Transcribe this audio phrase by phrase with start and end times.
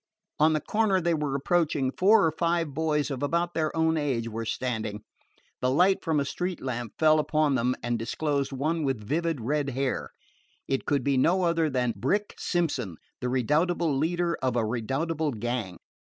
[0.39, 4.27] On the corner they were approaching, four or five boys of about their own age
[4.27, 5.03] were standing.
[5.59, 9.69] The light from a street lamp fell upon them and disclosed one with vivid red
[9.69, 10.09] hair.
[10.67, 15.77] It could be no other than "Brick" Simpson, the redoubtable leader of a redoubtable gang.